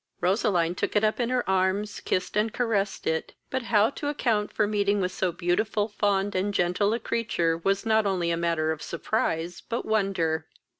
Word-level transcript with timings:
Roseline 0.19 0.73
took 0.73 0.95
it 0.95 1.03
up 1.03 1.19
in 1.19 1.29
her 1.29 1.47
arms, 1.47 1.99
kissed 1.99 2.35
and 2.35 2.51
caressed 2.51 3.05
it; 3.05 3.35
but 3.51 3.61
how 3.61 3.91
to 3.91 4.07
account 4.07 4.51
for 4.51 4.65
meeting 4.65 4.99
with 4.99 5.11
so 5.11 5.31
beautiful, 5.31 5.87
fond, 5.87 6.33
and 6.33 6.55
gentle 6.55 6.91
a 6.95 6.99
creature 6.99 7.55
was 7.59 7.85
not 7.85 8.07
only 8.07 8.35
matter 8.35 8.71
of 8.71 8.81
surprise 8.81 9.61
but 9.69 9.85
wonder. 9.85 10.47